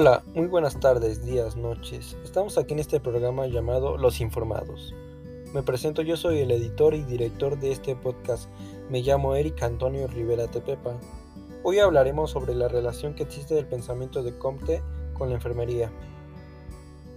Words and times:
Hola, 0.00 0.22
muy 0.32 0.46
buenas 0.46 0.78
tardes, 0.78 1.26
días, 1.26 1.56
noches. 1.56 2.16
Estamos 2.22 2.56
aquí 2.56 2.72
en 2.72 2.78
este 2.78 3.00
programa 3.00 3.48
llamado 3.48 3.96
Los 3.96 4.20
Informados. 4.20 4.94
Me 5.52 5.64
presento, 5.64 6.02
yo 6.02 6.16
soy 6.16 6.38
el 6.38 6.52
editor 6.52 6.94
y 6.94 7.02
director 7.02 7.58
de 7.58 7.72
este 7.72 7.96
podcast. 7.96 8.48
Me 8.90 9.02
llamo 9.02 9.34
Eric 9.34 9.60
Antonio 9.60 10.06
Rivera 10.06 10.46
Tepepa. 10.46 11.00
Hoy 11.64 11.80
hablaremos 11.80 12.30
sobre 12.30 12.54
la 12.54 12.68
relación 12.68 13.16
que 13.16 13.24
existe 13.24 13.56
del 13.56 13.66
pensamiento 13.66 14.22
de 14.22 14.38
Comte 14.38 14.84
con 15.14 15.30
la 15.30 15.34
enfermería. 15.34 15.90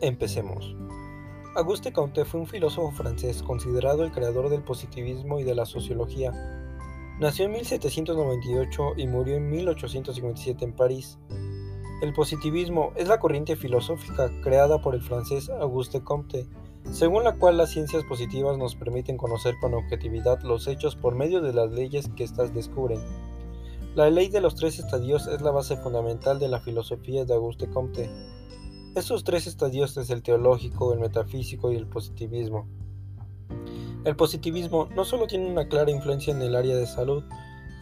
Empecemos. 0.02 0.75
Auguste 1.55 1.93
Comte 1.93 2.25
fue 2.25 2.39
un 2.39 2.48
filósofo 2.48 2.89
francés 2.93 3.43
considerado 3.43 4.04
el 4.04 4.11
creador 4.11 4.50
del 4.50 4.63
positivismo 4.63 5.38
y 5.38 5.43
de 5.43 5.54
la 5.54 5.68
sociología. 5.68 6.32
Nació 7.20 7.45
en 7.45 7.52
1798 7.52 8.93
y 8.98 9.05
murió 9.05 9.36
en 9.36 9.52
1857 9.52 10.65
en 10.65 10.73
París. 10.73 11.19
El 12.01 12.14
positivismo 12.14 12.93
es 12.96 13.07
la 13.07 13.19
corriente 13.19 13.55
filosófica 13.55 14.32
creada 14.41 14.82
por 14.82 14.96
el 14.96 15.04
francés 15.04 15.51
Auguste 15.51 16.01
Comte, 16.01 16.47
según 16.91 17.24
la 17.24 17.36
cual 17.36 17.57
las 17.57 17.69
ciencias 17.69 18.04
positivas 18.05 18.57
nos 18.57 18.74
permiten 18.74 19.18
conocer 19.18 19.54
con 19.61 19.75
objetividad 19.75 20.41
los 20.41 20.68
hechos 20.68 20.96
por 20.96 21.14
medio 21.14 21.41
de 21.41 21.54
las 21.54 21.71
leyes 21.71 22.10
que 22.15 22.24
éstas 22.24 22.55
descubren. 22.55 23.00
La 23.93 24.10
ley 24.10 24.29
de 24.29 24.41
los 24.41 24.55
tres 24.55 24.79
estadios 24.79 25.27
es 25.27 25.41
la 25.41 25.51
base 25.51 25.77
fundamental 25.77 26.39
de 26.39 26.47
la 26.47 26.60
filosofía 26.60 27.24
de 27.24 27.36
Auguste 27.36 27.69
Comte. 27.69 28.10
Estos 28.96 29.24
tres 29.24 29.46
estadios 29.46 29.96
es 29.97 30.10
el 30.10 30.24
teológico, 30.24 30.93
el 30.93 30.99
metafísico 30.99 31.71
y 31.71 31.75
el 31.75 31.86
positivismo. 31.86 32.66
El 34.05 34.16
positivismo 34.16 34.89
no 34.95 35.05
solo 35.05 35.27
tiene 35.27 35.52
una 35.52 35.67
clara 35.67 35.91
influencia 35.91 36.33
en 36.33 36.41
el 36.41 36.55
área 36.55 36.75
de 36.75 36.88
salud, 36.88 37.23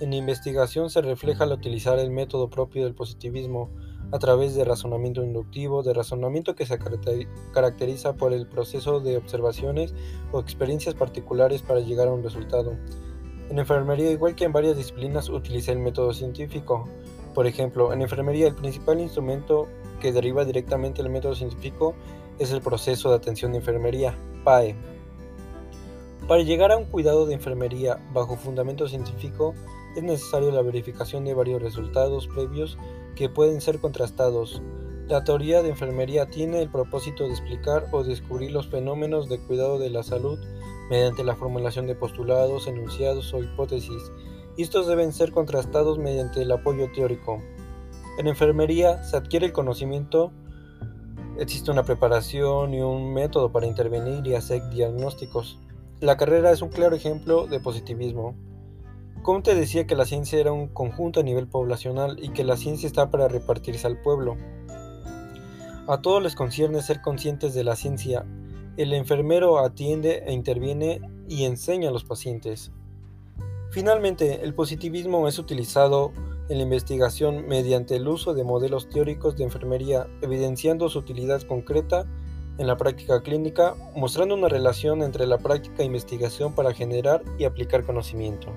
en 0.01 0.11
investigación 0.11 0.89
se 0.89 1.01
refleja 1.01 1.45
al 1.45 1.53
utilizar 1.53 1.99
el 1.99 2.09
método 2.09 2.49
propio 2.49 2.83
del 2.83 2.95
positivismo, 2.95 3.69
a 4.11 4.19
través 4.19 4.55
de 4.55 4.65
razonamiento 4.65 5.23
inductivo, 5.23 5.83
de 5.83 5.93
razonamiento 5.93 6.55
que 6.55 6.65
se 6.65 6.79
caracteriza 7.53 8.13
por 8.13 8.33
el 8.33 8.47
proceso 8.47 8.99
de 8.99 9.17
observaciones 9.17 9.93
o 10.31 10.39
experiencias 10.39 10.95
particulares 10.95 11.61
para 11.61 11.79
llegar 11.79 12.07
a 12.07 12.13
un 12.13 12.23
resultado. 12.23 12.77
En 13.49 13.59
enfermería, 13.59 14.11
igual 14.11 14.35
que 14.35 14.45
en 14.45 14.53
varias 14.53 14.77
disciplinas, 14.77 15.29
utiliza 15.29 15.71
el 15.71 15.79
método 15.79 16.13
científico. 16.13 16.87
Por 17.33 17.47
ejemplo, 17.47 17.93
en 17.93 18.01
enfermería 18.01 18.47
el 18.47 18.55
principal 18.55 18.99
instrumento 18.99 19.67
que 19.99 20.11
deriva 20.11 20.45
directamente 20.45 21.01
del 21.01 21.11
método 21.11 21.35
científico 21.35 21.95
es 22.37 22.51
el 22.51 22.61
proceso 22.61 23.09
de 23.09 23.15
atención 23.15 23.51
de 23.51 23.59
enfermería, 23.59 24.15
PAE. 24.43 24.75
Para 26.29 26.43
llegar 26.43 26.71
a 26.71 26.77
un 26.77 26.85
cuidado 26.85 27.25
de 27.25 27.33
enfermería 27.33 27.99
bajo 28.13 28.37
fundamento 28.37 28.87
científico, 28.87 29.55
es 29.95 30.03
necesario 30.03 30.51
la 30.51 30.61
verificación 30.61 31.25
de 31.25 31.33
varios 31.33 31.59
resultados 31.59 32.27
previos 32.27 32.77
que 33.15 33.29
pueden 33.29 33.61
ser 33.61 33.79
contrastados. 33.79 34.61
La 35.07 35.23
teoría 35.23 35.63
de 35.63 35.69
enfermería 35.69 36.29
tiene 36.29 36.61
el 36.61 36.69
propósito 36.69 37.23
de 37.23 37.31
explicar 37.31 37.87
o 37.91 38.03
descubrir 38.03 38.51
los 38.51 38.67
fenómenos 38.67 39.27
de 39.27 39.39
cuidado 39.39 39.79
de 39.79 39.89
la 39.89 40.03
salud 40.03 40.37
mediante 40.91 41.23
la 41.23 41.35
formulación 41.35 41.87
de 41.87 41.95
postulados, 41.95 42.67
enunciados 42.67 43.33
o 43.33 43.39
hipótesis, 43.39 44.11
estos 44.55 44.85
deben 44.85 45.13
ser 45.13 45.31
contrastados 45.31 45.97
mediante 45.97 46.43
el 46.43 46.51
apoyo 46.51 46.91
teórico. 46.93 47.41
En 48.19 48.27
enfermería 48.27 49.03
se 49.03 49.17
adquiere 49.17 49.47
el 49.47 49.51
conocimiento, 49.51 50.31
existe 51.39 51.71
una 51.71 51.85
preparación 51.85 52.75
y 52.75 52.81
un 52.81 53.15
método 53.15 53.51
para 53.51 53.65
intervenir 53.65 54.27
y 54.27 54.35
hacer 54.35 54.69
diagnósticos. 54.69 55.57
La 56.01 56.15
carrera 56.15 56.51
es 56.51 56.61
un 56.61 56.69
claro 56.69 56.95
ejemplo 56.95 57.45
de 57.45 57.59
positivismo. 57.59 58.33
Comte 59.21 59.53
decía 59.53 59.85
que 59.85 59.97
la 59.97 60.05
ciencia 60.05 60.39
era 60.39 60.53
un 60.53 60.69
conjunto 60.69 61.19
a 61.19 61.23
nivel 61.23 61.49
poblacional 61.49 62.23
y 62.23 62.29
que 62.29 62.45
la 62.45 62.55
ciencia 62.55 62.87
está 62.87 63.11
para 63.11 63.27
repartirse 63.27 63.85
al 63.85 64.01
pueblo. 64.01 64.37
A 65.89 66.01
todos 66.01 66.23
les 66.23 66.35
concierne 66.35 66.81
ser 66.81 67.01
conscientes 67.01 67.53
de 67.53 67.65
la 67.65 67.75
ciencia. 67.75 68.25
El 68.77 68.93
enfermero 68.93 69.59
atiende 69.59 70.23
e 70.25 70.31
interviene 70.31 71.01
y 71.27 71.43
enseña 71.43 71.89
a 71.89 71.91
los 71.91 72.05
pacientes. 72.05 72.71
Finalmente, 73.71 74.41
el 74.41 74.53
positivismo 74.53 75.27
es 75.27 75.37
utilizado 75.37 76.13
en 76.47 76.59
la 76.59 76.63
investigación 76.63 77.45
mediante 77.45 77.97
el 77.97 78.07
uso 78.07 78.33
de 78.33 78.45
modelos 78.45 78.87
teóricos 78.87 79.35
de 79.35 79.43
enfermería, 79.43 80.07
evidenciando 80.21 80.87
su 80.87 80.99
utilidad 80.99 81.41
concreta 81.41 82.05
en 82.59 82.67
la 82.67 82.77
práctica 82.77 83.21
clínica, 83.23 83.73
mostrando 83.95 84.35
una 84.35 84.49
relación 84.49 85.01
entre 85.01 85.25
la 85.25 85.37
práctica 85.37 85.81
e 85.81 85.85
investigación 85.85 86.53
para 86.53 86.73
generar 86.73 87.23
y 87.39 87.45
aplicar 87.45 87.85
conocimiento. 87.85 88.49